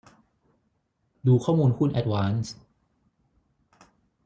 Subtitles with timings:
[1.27, 2.55] ดูข้อมูลหุ้นแอดวานซ์